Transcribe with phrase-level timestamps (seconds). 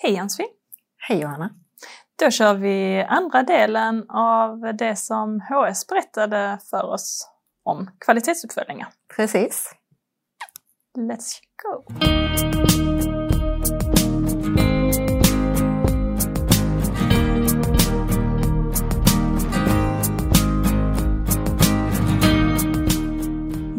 [0.00, 0.46] Hej Ansvin!
[1.08, 1.50] Hej Johanna!
[2.22, 7.28] Då kör vi andra delen av det som HS berättade för oss
[7.64, 8.88] om kvalitetsuppföljningar.
[9.16, 9.74] Precis.
[10.98, 11.84] Let's go!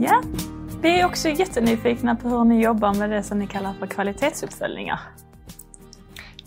[0.02, 0.22] Ja,
[0.82, 5.00] vi är också jättenyfikna på hur ni jobbar med det som ni kallar för kvalitetsuppföljningar.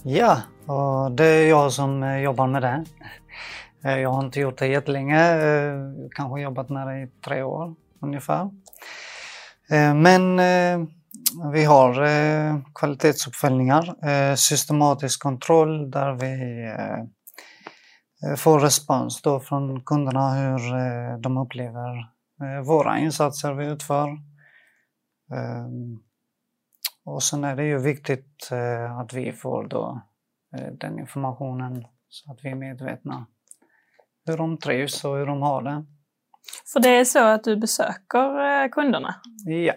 [0.05, 2.85] Ja, och det är jag som eh, jobbar med det.
[3.85, 5.75] Eh, jag har inte gjort det jättelänge, eh,
[6.11, 8.51] kanske jobbat med det i tre år ungefär.
[9.95, 10.37] Men
[11.53, 11.95] vi har
[12.75, 13.95] kvalitetsuppföljningar,
[14.37, 16.37] systematisk kontroll där vi
[18.37, 20.59] får respons då från kunderna hur
[21.19, 22.09] de upplever
[22.65, 24.09] våra insatser vi utför.
[27.05, 30.03] Och sen är det ju viktigt eh, att vi får då
[30.57, 33.27] eh, den informationen så att vi är medvetna
[34.27, 35.85] hur de trivs och hur de har det.
[36.73, 39.15] För det är så att du besöker eh, kunderna.
[39.45, 39.75] Ja.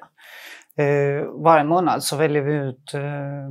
[0.83, 3.45] Eh, varje månad så väljer vi ut eh,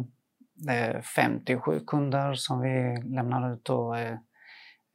[0.77, 4.17] eh, 57 kunder som vi lämnar ut då, eh,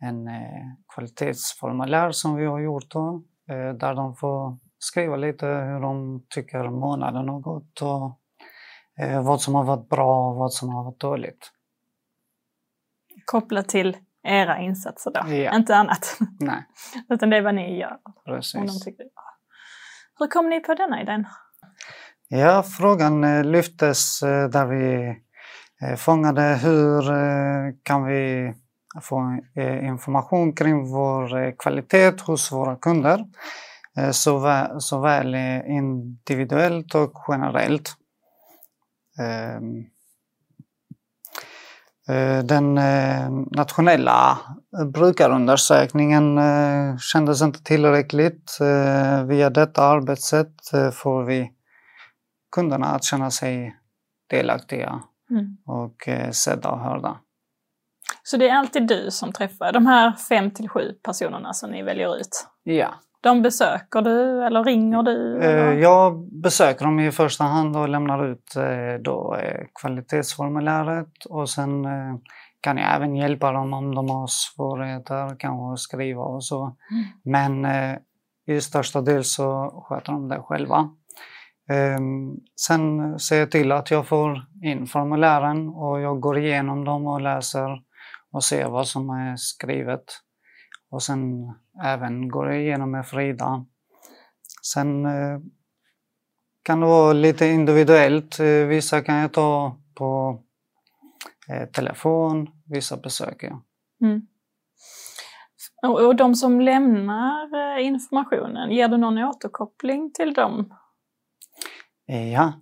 [0.01, 0.65] en eh,
[0.95, 6.69] kvalitetsformulär som vi har gjort då, eh, där de får skriva lite hur de tycker
[6.69, 8.13] månaden har gått och eh,
[9.23, 11.51] vad som har varit bra och vad som har varit dåligt.
[13.25, 15.55] Kopplat till era insatser då, Ja.
[15.55, 16.17] inte annat.
[16.39, 16.63] Nej,
[17.09, 17.97] Utan det är vad ni gör.
[18.25, 18.83] Precis.
[18.83, 19.05] tycker.
[20.19, 21.25] Hur kom ni på denna idén?
[22.27, 25.07] Ja, frågan eh, lyftes eh, där vi
[25.81, 28.53] eh, fångade hur eh, kan vi
[29.01, 33.25] få eh, information kring vår eh, kvalitet hos våra kunder.
[33.97, 37.95] eh, såvä- Såväl eh, individuellt och generellt.
[39.19, 39.85] Ehm,
[42.09, 44.37] eh, Den eh, nationella
[44.93, 48.57] brukarundersökningen eh, kändes inte tillräckligt.
[49.27, 50.55] Via detta arbetssätt
[50.93, 51.51] får vi
[52.51, 53.75] kunderna att känna sig
[54.29, 55.57] delaktiga Mm.
[55.65, 57.17] och sedda och hörda.
[58.23, 61.83] Så det är alltid du som träffar de här fem till sju personerna som ni
[61.83, 62.47] väljer ut?
[62.63, 62.93] Ja.
[63.21, 65.37] De besöker du eller ringer du?
[65.37, 65.73] Eh, eller?
[65.73, 71.87] Jag besöker dem i första hand och lämnar ut eh, då, eh, kvalitetsformuläret och sen
[72.61, 76.75] kan jag även hjälpa dem om de har svårigheter, kanske att skriva och så.
[77.23, 77.95] Men eh,
[78.47, 80.89] i största del så sköter de det själva.
[81.69, 82.37] Ehm,
[82.67, 87.21] Sen ser jag till att jag får in formulären och jag går igenom dem och
[87.21, 87.81] läser
[88.31, 90.03] och ser vad som är skrivet.
[90.91, 93.65] Och sen även går jag igenom med Frida.
[94.73, 95.39] Sen eh,
[96.63, 98.39] kan det vara lite individuellt.
[98.39, 100.39] Eh, Vissa kan jag ta på
[101.49, 103.61] eh, telefon, vissa besöker jag.
[104.01, 104.21] Mm.
[105.87, 110.73] Och, de som lämnar eh, informationen, ger du någon återkoppling till dem?
[112.07, 112.53] Eh, Ja,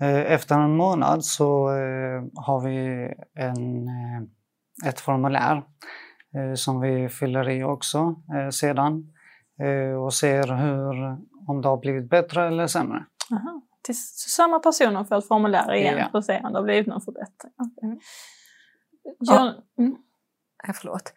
[0.00, 5.62] eh, efter en månad så eh, har vi en, eh, ett formulär eh,
[6.54, 9.12] som vi fyller i också eh, sedan
[9.60, 11.16] eh, och ser hur,
[11.48, 13.04] om det har blivit bättre eller sämre.
[13.32, 13.62] Aha.
[13.82, 13.94] Till
[14.28, 16.08] samma personer får ett formulär igen Ja.
[16.10, 17.52] för att se om det har blivit någon förbättring.
[17.82, 17.98] Mm.
[19.18, 19.54] Ja.
[19.78, 19.96] Mm.
[20.66, 21.12] Ja, förlåt.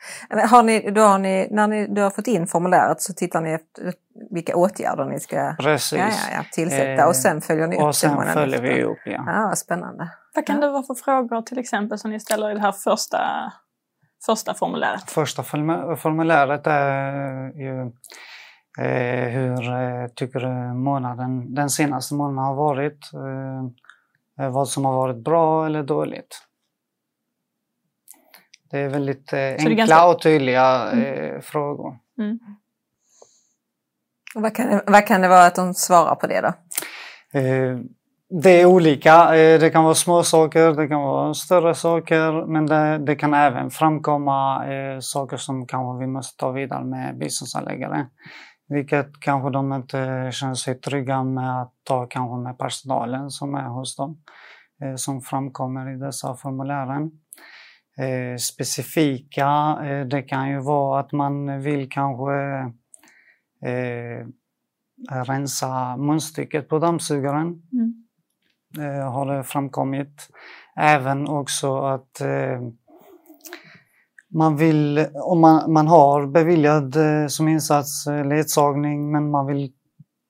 [0.49, 3.51] Har ni, då har ni, när ni du har fått in formuläret så tittar ni
[3.51, 3.93] efter
[4.31, 5.99] vilka åtgärder ni ska Precis.
[5.99, 8.75] ja, ja, ja, tillsätta Eh, och sen följer ni upp och det sen följer efter.
[8.75, 9.23] vi upp, ja.
[9.27, 10.09] Ja, spännande.
[10.35, 10.65] Vad kan Ja.
[10.65, 13.51] det vara för frågor till exempel som ni ställer i det här första,
[14.25, 15.11] första formuläret?
[15.11, 17.81] Första formu- formuläret är ju
[18.85, 23.09] eh, hur eh, tycker du månaden, den senaste månaden har varit?
[24.39, 26.45] Eh, vad som har varit bra eller dåligt?
[28.71, 31.97] Det är väldigt eh, enkla ganska- och tydliga eh, frågor.
[32.19, 32.39] Mm.
[34.35, 36.53] Och vad, kan vad kan det vara att de svarar på det då?
[38.31, 39.35] Det är olika.
[39.35, 43.33] Eh, det kan vara små saker, det kan vara större saker, men det, det kan
[43.33, 48.07] även framkomma eh, saker som kanske vi måste ta vidare med biståndsanläggare.
[48.67, 53.67] Vilket kanske de inte känner sig trygga med att ta kanske med personalen som är
[53.67, 54.17] hos dem.
[54.83, 57.11] Eh, som framkommer i dessa formulären.
[57.99, 62.33] Eh, specifika, eh, det kan ju vara att man vill kanske
[63.65, 64.27] eh,
[65.25, 67.47] rensa munstycket på dammsugaren.
[67.73, 68.08] Mm.
[68.77, 70.29] Eh, har det framkommit.
[70.75, 72.61] Även också att eh,
[74.33, 79.71] man vill, om man, man har beviljad eh, som insats eh, ledsagning men man vill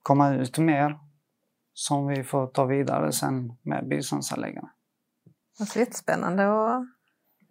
[0.04, 0.98] komma ut mer
[1.74, 4.68] som vi får ta vidare sen med biståndsanläggare.
[5.60, 6.86] Alltså jättespännande och,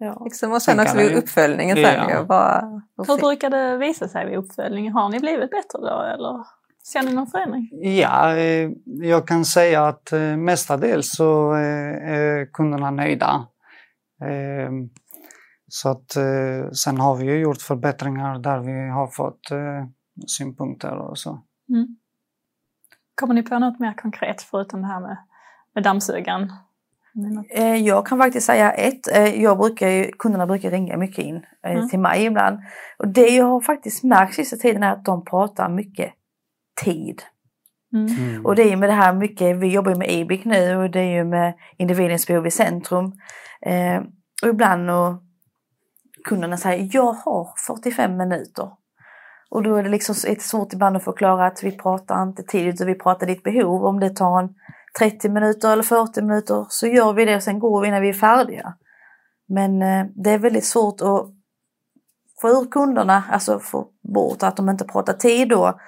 [0.01, 0.21] Ja.
[0.25, 1.89] liksom, och sen Sen också vid uppföljningen Ja.
[1.89, 2.25] sen ju.
[2.27, 4.93] Bara, Hur brukar det visa sig vid uppföljning?
[4.93, 6.45] Har ni blivit bättre då eller
[6.93, 7.69] ser ni någon förändring?
[7.73, 13.47] Ja, eh, jag kan säga att eh, mestadels så eh, är kunderna nöjda.
[15.69, 16.11] Så att
[16.77, 19.41] sen har vi ju gjort förbättringar där vi har fått
[20.27, 21.31] synpunkter och så.
[21.69, 21.97] Mm.
[23.15, 25.17] Kommer ni på något mer konkret förutom det här med,
[25.75, 26.53] med dammsugaren?
[27.85, 29.07] Jag kan faktiskt säga ett,
[29.37, 31.89] jag brukar ju, kunderna brukar ringa mycket in Mm.
[31.89, 32.59] till mig ibland.
[32.99, 36.13] Och det jag har faktiskt märkt sista tiden är att de pratar mycket
[36.85, 37.23] tid.
[37.93, 38.07] Mm.
[38.07, 38.47] Mm.
[38.47, 40.91] Och det är ju med det här mycket, vi jobbar ju med EBIC nu och
[40.91, 43.13] det är ju med individens behov i centrum.
[43.63, 44.03] Eh,
[44.43, 45.23] och ibland och
[46.25, 48.71] kunderna säger jag har 45 minuter.
[49.51, 52.67] Och då är det liksom det svårt ibland att förklara att vi pratar inte tid
[52.67, 53.85] utan vi pratar ditt behov.
[53.85, 54.55] Om det tar en
[54.99, 58.09] 30 minuter eller 40 minuter så gör vi det och sen går vi när vi
[58.09, 58.75] är färdiga.
[59.49, 61.27] Men eh, det är väldigt svårt att
[62.41, 65.81] få ur kunderna, alltså få bort att de inte pratar tid då.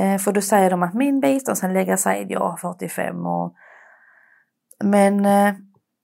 [0.00, 3.54] Eh, för då säger de att min biståndshandläggare säger att jag har 45 och
[4.84, 5.54] Men eh,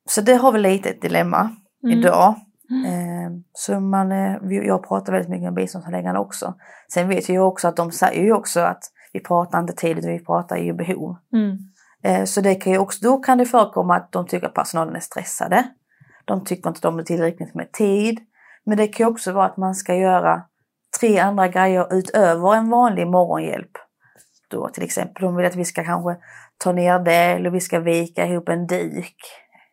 [0.08, 1.50] så det har vi lite ett dilemma
[1.84, 1.98] Mm.
[1.98, 2.34] idag.
[2.70, 2.84] Mm.
[2.84, 4.10] Eh, så man,
[4.50, 6.54] jag pratar väldigt mycket med biståndshandläggarna också.
[6.92, 8.82] Sen vet jag också att de säger ju också att
[9.12, 11.16] vi pratar inte tid utan vi pratar ju behov.
[11.32, 12.26] Mm.
[12.26, 15.00] Så det kan ju också, då kan det förekomma att de tycker att personalen är
[15.00, 15.64] stressade.
[16.24, 18.20] De tycker inte att de har tillräckligt med tid.
[18.64, 20.42] Men det kan ju också vara att man ska göra
[21.00, 23.70] tre andra grejer utöver en vanlig morgonhjälp.
[24.56, 26.16] Då till exempel, de vill att vi ska kanske
[26.58, 28.68] ta ner det eller vi ska vika ihop en.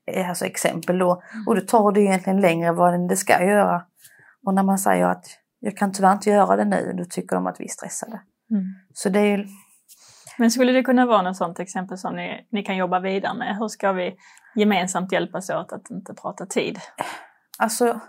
[0.08, 1.24] Eh, Alltså exempel då.
[1.48, 3.86] Och då tar det ju egentligen längre vad det ska göra.
[4.46, 5.26] Och när man säger att
[5.60, 8.22] jag kan tyvärr inte göra det nu, då tycker de att vi är stressade.
[8.52, 8.64] Mm.
[8.94, 9.46] Så det är ju
[10.38, 13.58] Men skulle det kunna vara något sånt exempel som ni, ni kan jobba vidare med?
[13.60, 14.16] Hur ska vi
[14.56, 16.80] gemensamt hjälpas åt att inte prata tid?
[17.58, 18.00] Alltså,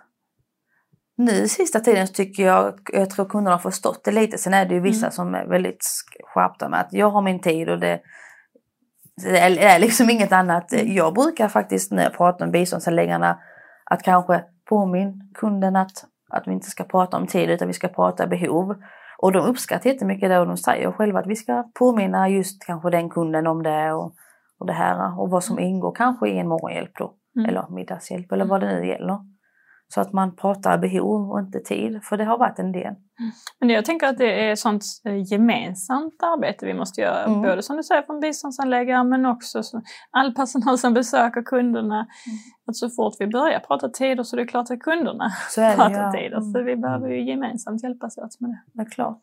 [1.17, 4.39] nu sista tiden så tycker jag, jag tror kunderna har förstått det lite.
[4.39, 5.13] Sen är det ju vissa Mm.
[5.13, 8.01] som är väldigt sk- skärpta med att jag har min tid och det,
[9.23, 10.65] det är- är liksom inget annat.
[10.85, 13.39] Jag brukar faktiskt när jag pratar med biståndsanläggarna
[13.91, 17.89] att kanske påminn kunden att, att vi inte ska prata om tid utan vi ska
[17.89, 18.75] prata behov.
[19.19, 22.91] Och de uppskattar jättemycket det och de säger själva att vi ska påminna just kanske
[22.91, 24.15] den kunden om det och,
[24.59, 27.49] och det här och vad som ingår kanske i en morgonhjälp då Mm.
[27.51, 29.19] eller middagshjälp eller vad det nu gäller.
[29.89, 32.95] Så att man pratar behov och inte tid, för det har varit en del.
[33.61, 37.25] Men jag tänker att det är sånt eh, gemensamt arbete vi måste göra.
[37.25, 37.43] Mm.
[37.43, 41.95] Både som du säger från biståndsanläggare men också så, all personal som besöker kunderna.
[41.97, 42.39] Mm.
[42.67, 45.71] Att så fort vi börjar prata tider så är det klart att kunderna Så är
[45.71, 46.13] det pratar ja.
[46.13, 46.41] tider.
[46.41, 48.63] Så Mm, vi behöver ju gemensamt hjälpas åt med det.
[48.73, 49.23] det är klart.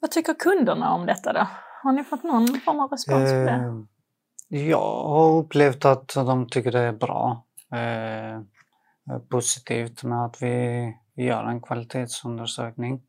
[0.00, 1.46] Vad tycker kunderna om detta då?
[1.82, 3.50] Har ni fått någon form av respons på det?
[3.50, 7.42] Eh, Jag har upplevt att de tycker det är bra.
[9.10, 13.02] Eh, positivt med att vi gör en kvalitetsundersökning.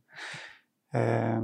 [0.94, 1.42] Eh,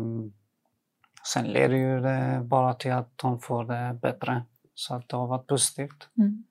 [1.34, 4.44] sen leder ju det bara till att de får det bättre.
[4.74, 6.10] Så att det har varit positivt.
[6.18, 6.44] Mm.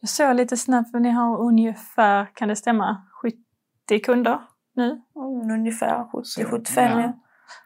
[0.00, 4.40] Jag såg lite snabbt, för ni har ungefär, kan det stämma, 70 kunder
[4.76, 5.02] nu?
[5.16, 7.00] Mm, ungefär Så, 70-75.
[7.00, 7.12] ja.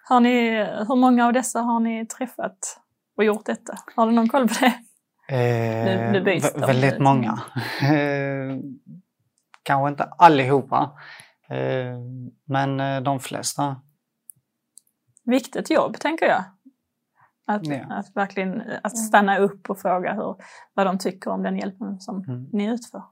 [0.08, 2.80] Har ni, hur många av dessa har ni träffat
[3.16, 3.74] och gjort detta?
[3.96, 4.74] Har du någon koll på det?
[5.28, 7.42] Eh, nu de väldigt många.
[9.62, 10.90] Eh, Kanske inte allihopa.
[11.48, 11.98] Eh,
[12.44, 13.76] men eh, de flesta.
[15.24, 16.44] Viktigt jobb, tänker jag.
[17.46, 17.84] Att, Ja.
[17.90, 20.36] att verkligen att stanna upp och fråga hur,
[20.74, 22.48] vad de tycker om den hjälpen som Mm.
[22.52, 23.02] ni utför.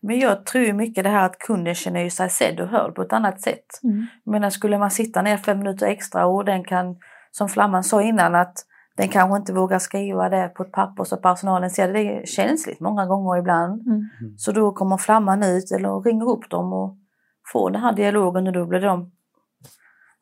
[0.00, 3.02] Men jag tror mycket det här att kunden känner ju sig sedd och hörd på
[3.02, 3.66] ett annat sätt.
[3.84, 4.06] Mm.
[4.24, 6.96] Men skulle man sitta ner fem minuter extra och den kan,
[7.30, 8.54] som Flamman sa innan, att
[8.98, 11.92] den kanske inte vågar skriva det på ett papper så personalen ser det.
[11.92, 13.86] Det är känsligt många gånger ibland.
[13.86, 14.08] Mm.
[14.38, 16.96] Så då kommer Flamman ut eller ringer upp dem och
[17.52, 19.12] får den här dialogen och då blir de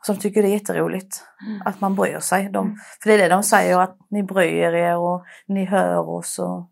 [0.02, 1.22] som tycker det är jätteroligt
[1.64, 2.48] att man bryr sig.
[2.48, 6.38] De, för det är det de säger, att ni bryr er och ni hör oss.
[6.38, 6.70] Och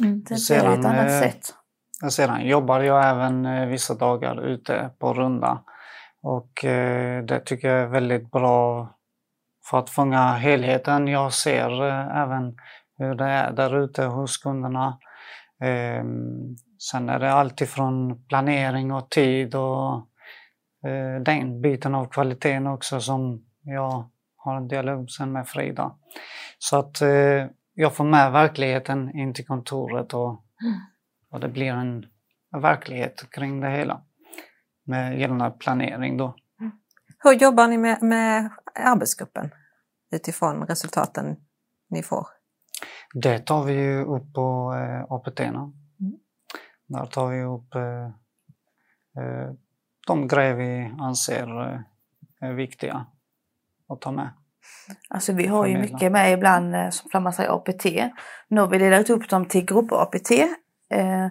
[0.00, 0.24] Mm.
[0.28, 1.54] det Sedan, ett annat eh, sätt.
[2.10, 5.58] Sedan jobbar jag även eh, vissa dagar ute på runda.
[6.22, 8.88] Och eh, det tycker jag är väldigt bra
[9.70, 11.08] för att fånga helheten.
[11.08, 12.56] Jag ser eh, även
[12.98, 14.98] hur det är där ute hos kunderna.
[15.62, 16.04] Eh,
[16.90, 19.94] sen är det alltifrån planering och tid och
[20.86, 25.94] eh, den biten av kvaliteten också som jag har en dialog sen med Frida.
[26.58, 30.44] Så att eh, jag får med verkligheten in till kontoret och
[31.34, 32.06] och det blir en
[32.62, 34.00] verklighet kring det hela.
[34.86, 36.34] Med gällande planering då.
[37.18, 39.50] Hur jobbar ni med, med arbetsgruppen
[40.12, 41.36] utifrån resultaten
[41.90, 42.26] ni får?
[43.14, 45.40] Det tar vi ju upp på eh, APT.
[45.40, 45.72] Mm.
[46.86, 48.04] Där tar vi upp eh,
[49.24, 49.52] eh,
[50.06, 51.46] de grejer vi anser
[52.40, 53.06] är viktiga
[53.88, 54.30] att ta med.
[55.08, 57.84] Alltså vi har ju mycket med ibland som man säger APT.
[58.48, 60.30] Nu har vi delat upp dem till grupper APT.
[60.90, 61.26] Eh,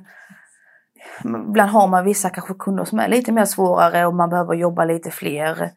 [1.24, 4.86] ibland har man vissa kanske kunder som är lite mer svårare och man behöver jobba
[4.86, 5.72] lite fler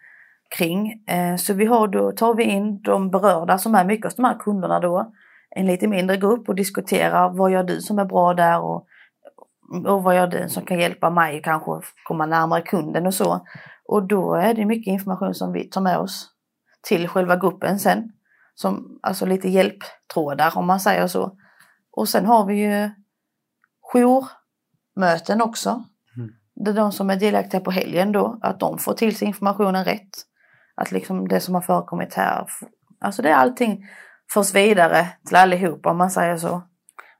[0.48, 1.04] kring.
[1.06, 4.24] Eh, så vi har då tar vi in de berörda som är mycket hos de
[4.24, 5.12] här kunderna då.
[5.50, 8.86] En lite mindre grupp och diskuterar vad gör du som är bra där och,
[9.86, 11.70] och vad gör du som kan hjälpa mig kanske
[12.04, 13.46] komma närmare kunden och så.
[13.88, 16.28] Och då är det mycket information som vi tar med oss
[16.88, 18.12] till själva gruppen sen.
[18.54, 21.36] Som, alltså lite hjälptrådar om man säger så.
[21.92, 22.90] Och sen har vi ju
[23.92, 25.84] jourmöten också.
[26.16, 26.30] Mm.
[26.54, 29.84] Det är de som är delaktiga på helgen då, att de får till sig informationen
[29.84, 30.26] rätt.
[30.76, 32.46] Att liksom det som har förekommit här,
[33.00, 33.86] alltså det är allting
[34.32, 36.62] förs vidare till allihopa om man säger så.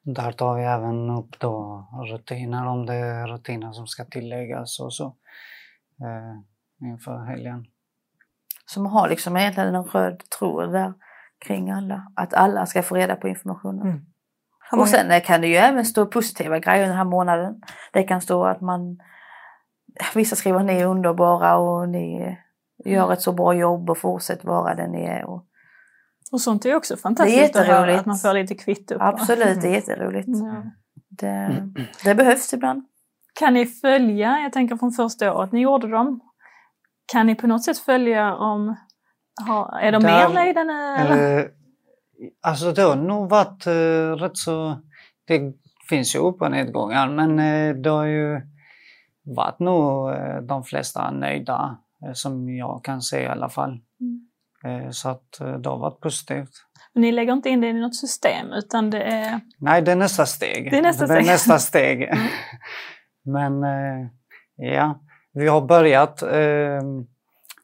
[0.02, 4.94] Där tar vi även upp då rutiner, om det är rutiner som ska tilläggas och
[4.94, 5.06] så
[6.00, 7.66] eh, inför helgen.
[8.66, 10.94] Så man har liksom egentligen en röd tråd där
[11.46, 12.12] kring alla.
[12.16, 13.86] Att alla ska få reda på informationen.
[13.86, 14.06] Mm.
[14.72, 17.62] Och sen kan det ju även stå positiva grejer den här månaden.
[17.92, 18.98] Det kan stå att man
[20.14, 22.36] Vissa skriver ni är underbara och ni
[22.92, 25.24] gör ett så bra jobb och fortsätt vara den ni är.
[25.24, 25.44] Och
[26.32, 29.04] Och sånt är ju också fantastiskt att höra, att man får lite kvitto på.
[29.04, 30.28] absolut, det är jätteroligt.
[30.28, 30.62] Ja.
[31.08, 31.68] Det,
[32.04, 32.84] det behövs ibland.
[33.40, 36.20] Kan ni följa, jag tänker från första året ni gjorde dem,
[37.12, 38.76] kan ni på något sätt följa om,
[39.46, 41.38] har, är de Där- mer nöjda nu?
[41.38, 41.44] Eh,
[42.42, 44.82] alltså det har nog varit eh, rätt så...
[45.26, 45.52] Det
[45.88, 48.40] finns ju upp och nedgångar men eh, det har ju
[49.36, 51.78] varit nog eh, de flesta nöjda
[52.14, 53.80] som jag kan se i alla fall.
[54.64, 56.50] Eh, så att eh, det har varit positivt.
[56.92, 59.40] Men Ni lägger inte in det i något system utan det är...
[59.58, 60.70] Nej, det är nästa steg.
[60.70, 61.26] Det är nästa steg.
[61.26, 62.10] nästa steg.
[63.24, 64.08] Men eh,
[64.56, 65.00] ja,
[65.32, 66.82] vi har börjat eh,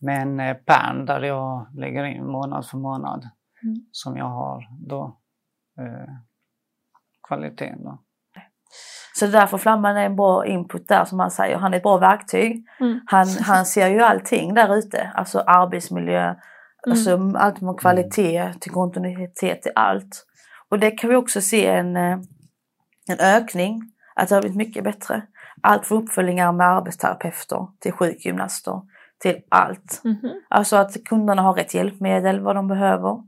[0.00, 3.28] med en eh, pärm där jag lägger in månad för månad
[3.64, 3.76] Mm.
[3.92, 5.20] som jag har då
[5.78, 6.14] eh,
[7.28, 7.84] kvaliteten.
[7.84, 8.02] Då.
[9.14, 11.56] Så därför Flamman är en bra input där som han säger.
[11.56, 12.66] Han är ett bra verktyg.
[12.80, 13.00] Mm.
[13.06, 15.12] Han, han ser ju allting där ute.
[15.14, 16.34] Alltså arbetsmiljö,
[16.90, 20.26] alltså allt från kvalitet till kontinuitet till allt.
[20.68, 22.18] Och det kan vi också se en, eh,
[23.08, 23.82] en ökning.
[24.14, 25.22] Att det har blivit mycket bättre.
[25.62, 28.82] Allt från uppföljningar med arbetsterapeuter till sjukgymnaster
[29.22, 30.00] till allt.
[30.04, 30.30] Mhm.
[30.48, 33.22] Alltså att kunderna har rätt hjälpmedel, vad de behöver.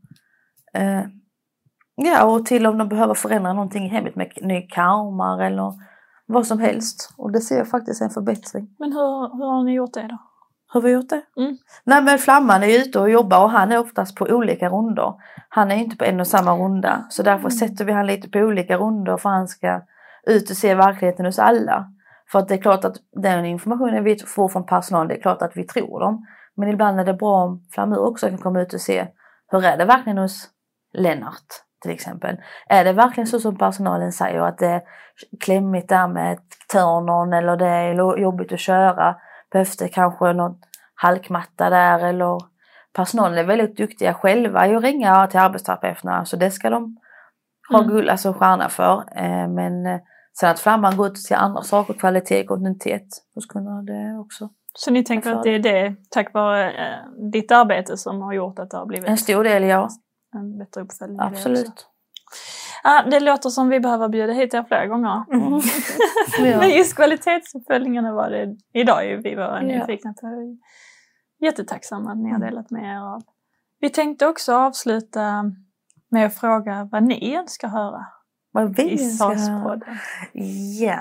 [0.75, 1.03] Eh,
[1.95, 5.73] ja, och till om de behöver förändra någonting i hemmet med ny karmar eller
[6.27, 7.15] vad som helst.
[7.17, 8.69] Och det ser jag faktiskt en förbättring.
[8.79, 10.19] Men hur, hur har ni gjort det då?
[10.73, 11.23] Hur har vi gjort det?
[11.37, 11.57] Mm.
[11.85, 15.15] Nej men Flamman är ute och jobbar och han är oftast på olika rundor.
[15.49, 17.07] Han är inte på en och samma runda.
[17.11, 19.83] Så därför sätter vi han lite på olika rundor för han ska
[20.27, 21.87] ut och se verkligheten hos alla.
[22.33, 25.43] För att det är klart att den informationen vi får från personalen, det är klart
[25.43, 26.27] att vi tror dem.
[26.57, 29.07] Men ibland är det bra om Flamur också kan komma ut och se
[29.49, 30.49] hur är det verkligen hos
[30.93, 32.37] Lennart till exempel.
[32.69, 34.83] Är det verkligen så som personalen säger att det är
[35.41, 36.39] klämmigt där med
[36.73, 39.17] törnen eller det är jobbigt att köra?
[39.53, 40.57] Behövs det kanske någon
[40.95, 42.39] halkmatta där eller
[42.97, 46.97] personalen är väldigt duktiga själva i att ringa till arbetsterapeuterna så det ska de
[47.73, 47.91] ha Mm.
[47.91, 49.05] guld, alltså stjärna för.
[49.17, 50.01] Eh, men eh,
[50.41, 54.49] sen att Flamman går ut ser andra saker, kvalitet, kontinuitet hos kunderna det också.
[54.79, 58.59] Så ni tänker att det är det, tack vare eh, ditt arbete, som har gjort
[58.59, 59.89] att det har blivit En stor del ja,
[60.35, 61.21] en bättre uppföljning?
[61.21, 61.87] absolut.
[62.83, 65.25] Ja, det låter som vi behöver bjuda hit er flera gånger.
[66.39, 66.59] Ja.
[66.59, 69.61] Men just kvalitetsuppföljningarna var det idag ju vi var Ja.
[69.61, 70.57] nyfikna på.
[71.41, 73.23] Jättetacksamma att ni har delat med er av.
[73.81, 75.45] Vi tänkte också avsluta
[76.11, 78.07] med att fråga vad ni önskar höra
[78.53, 79.81] Vad vi i ska höra.
[80.81, 81.01] Ja,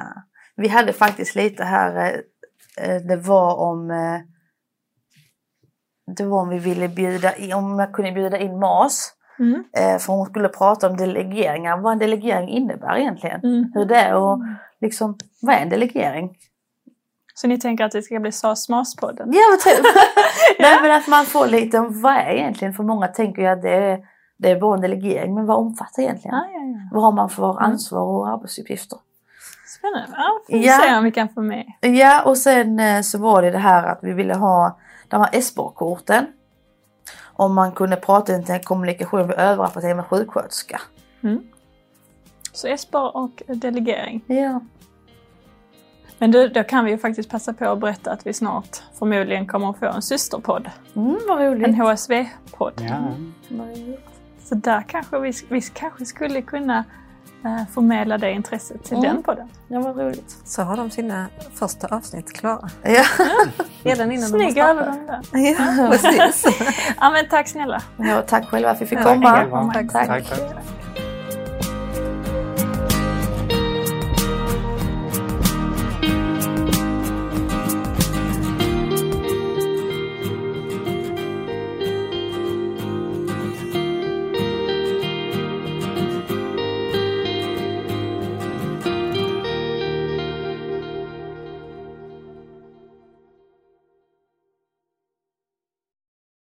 [0.55, 1.95] vi hade faktiskt lite här,
[2.77, 4.19] eh, eh, det var om eh,
[6.17, 9.13] det var om vi ville bjuda in, om jag kunde bjuda in Mas.
[9.39, 9.63] Mm.
[9.77, 13.39] Eh, för hon skulle prata om delegeringar, vad en delegering innebär egentligen.
[13.43, 13.71] Mm.
[13.73, 14.39] Hur det är och
[14.81, 16.37] liksom, vad är en delegering?
[17.35, 19.31] Så ni tänker att det ska bli SAS-MAS-podden?
[19.33, 19.85] Ja, men typ.
[20.59, 23.61] Nej, men att man får lite om vad är egentligen, för många tänker ju att
[23.61, 23.99] det är,
[24.37, 26.35] det är bara en delegering, men vad omfattar egentligen?
[26.37, 26.89] Ja, ja, ja.
[26.91, 28.97] Vad har man för ansvar och arbetsuppgifter?
[29.77, 30.07] Spännande.
[30.11, 30.79] Ja, får vi Ja.
[30.83, 31.65] se om vi kan få med.
[31.81, 35.41] Ja, och sen eh, så var det det här att vi ville ha de här
[35.41, 36.25] SBAR-korten.
[37.33, 40.81] Om man kunde prata inte kommunikation vid överrapportering med sjuksköterska.
[41.21, 41.43] Mm.
[42.51, 44.23] Så ESPAR och delegering.
[44.27, 44.59] Ja.
[46.17, 49.47] Men då, då kan vi ju faktiskt passa på att berätta att vi snart förmodligen
[49.47, 50.69] kommer att få en systerpodd.
[50.95, 51.67] Mm, vad roligt.
[51.67, 52.73] En HSV-podd.
[52.89, 53.13] Ja.
[53.49, 53.99] Roligt.
[54.39, 56.83] Så där kanske vi, vi kanske skulle kunna
[57.73, 59.09] förmedla det intresset till Mm.
[59.13, 59.49] den podden.
[59.67, 60.37] Ja, vad roligt.
[60.45, 62.69] Så har de sina första avsnitt klara.
[62.83, 63.03] Ja,
[63.83, 64.87] Redan innan Snygg de har startat.
[64.87, 65.75] övergång där.
[65.83, 66.45] Ja, precis.
[66.99, 67.81] Ja men tack snälla.
[67.97, 69.71] ja tack själva för att vi fick komma.
[69.73, 69.91] Tack.
[69.91, 70.39] Tack, tack.